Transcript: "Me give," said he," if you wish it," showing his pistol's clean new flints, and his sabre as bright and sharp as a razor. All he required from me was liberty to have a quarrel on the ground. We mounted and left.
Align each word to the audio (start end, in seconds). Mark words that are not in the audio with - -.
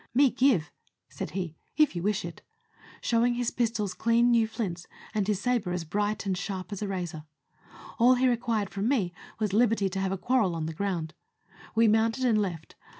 "Me 0.15 0.31
give," 0.31 0.71
said 1.09 1.29
he," 1.37 1.55
if 1.77 1.95
you 1.95 2.01
wish 2.01 2.25
it," 2.25 2.41
showing 3.01 3.35
his 3.35 3.51
pistol's 3.51 3.93
clean 3.93 4.31
new 4.31 4.47
flints, 4.47 4.87
and 5.13 5.27
his 5.27 5.39
sabre 5.39 5.73
as 5.73 5.83
bright 5.83 6.25
and 6.25 6.35
sharp 6.39 6.71
as 6.71 6.81
a 6.81 6.87
razor. 6.87 7.25
All 7.99 8.15
he 8.15 8.27
required 8.27 8.71
from 8.71 8.87
me 8.87 9.13
was 9.37 9.53
liberty 9.53 9.89
to 9.89 9.99
have 9.99 10.11
a 10.11 10.17
quarrel 10.17 10.55
on 10.55 10.65
the 10.65 10.73
ground. 10.73 11.13
We 11.75 11.87
mounted 11.87 12.25
and 12.25 12.41
left. 12.41 12.73